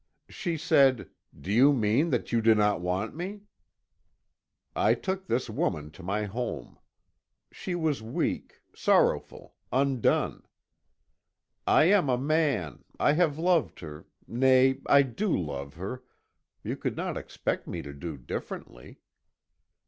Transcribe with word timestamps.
She 0.29 0.57
said: 0.57 1.11
'Do 1.39 1.53
you 1.53 1.71
mean 1.73 2.09
that 2.09 2.31
you 2.31 2.41
do 2.41 2.55
not 2.55 2.81
want 2.81 3.15
me?' 3.15 3.41
I 4.75 4.95
took 4.95 5.27
this 5.27 5.47
woman 5.47 5.91
to 5.91 6.01
my 6.01 6.23
home. 6.25 6.79
She 7.51 7.75
was 7.75 8.01
weak, 8.01 8.61
sorrowful, 8.73 9.53
undone. 9.71 10.41
I 11.67 11.83
am 11.83 12.09
a 12.09 12.17
man 12.17 12.83
I 12.99 13.11
have 13.13 13.37
loved 13.37 13.81
her 13.81 14.07
nay, 14.25 14.79
I 14.87 15.03
do 15.03 15.39
love 15.39 15.75
her 15.75 16.03
you 16.63 16.75
could 16.77 16.97
not 16.97 17.15
expect 17.15 17.67
me 17.67 17.83
to 17.83 17.93
do 17.93 18.17
differently. 18.17 19.01